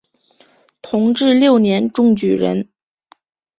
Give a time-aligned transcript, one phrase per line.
[0.81, 2.67] 同治六年中举人。